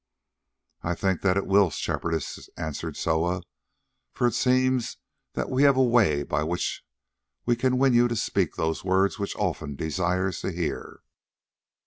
[0.81, 3.43] "I think that it will, Shepherdess," answered Soa,
[4.15, 4.97] "for it seems
[5.33, 6.83] that we have a way by which
[7.45, 11.03] we can win you to speak those words which Olfan desires to hear."